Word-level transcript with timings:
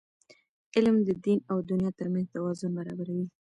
علم 0.75 0.95
د 1.07 1.09
دین 1.25 1.39
او 1.51 1.57
دنیا 1.69 1.91
ترمنځ 1.99 2.27
توازن 2.35 2.71
برابروي. 2.79 3.25